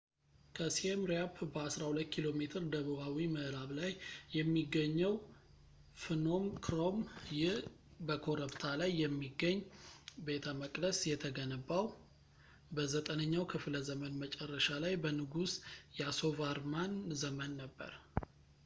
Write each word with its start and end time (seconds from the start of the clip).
ከsiem 0.57 1.01
reap 1.09 1.35
በ12ኪሜ 1.55 2.37
ደቡባዊ 2.75 3.17
ምዕራብ 3.33 3.71
ላይ 3.79 3.91
የሚገኘው 4.37 5.13
phnom 6.03 6.45
krom። 6.67 6.97
ይህ 7.41 7.53
በኮረብታ 8.07 8.63
ላይ 8.83 8.91
የሚገኝ 9.03 9.57
ቤተመቅደስ 10.29 11.01
የተገነባው 11.11 11.85
በ9ኛው 12.77 13.45
ክፍለ 13.55 13.77
ዘመን 13.91 14.15
መጨረሻ 14.25 14.69
ላይ 14.85 14.95
በንጉስ 15.05 15.53
yasovarman 16.01 16.93
ዘመን 17.23 17.51
ነበር 17.63 17.93